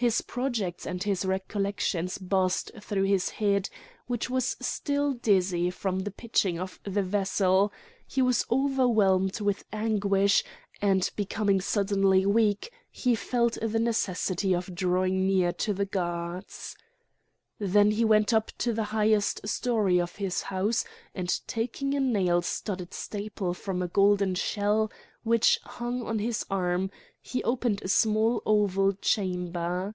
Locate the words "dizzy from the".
5.14-6.12